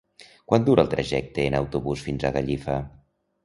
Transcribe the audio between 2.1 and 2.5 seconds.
a